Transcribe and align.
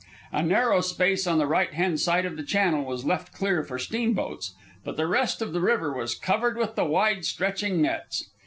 A 0.31 0.41
narrow 0.41 0.81
space 0.81 1.27
on 1.27 1.37
the 1.37 1.45
right 1.45 1.71
hand 1.75 1.99
side 1.99 2.25
of 2.25 2.35
the 2.35 2.41
channel 2.41 2.83
was 2.83 3.05
left 3.05 3.31
clear 3.35 3.63
for 3.63 3.77
steam 3.77 4.13
boats, 4.15 4.55
but 4.83 4.97
the 4.97 5.05
rest 5.05 5.43
of 5.43 5.53
the 5.53 5.61
river 5.61 5.93
was 5.95 6.15
covered 6.15 6.57
with 6.57 6.73
the 6.73 6.85
wide 6.85 7.23
stretching 7.23 7.83
nets. 7.83 8.27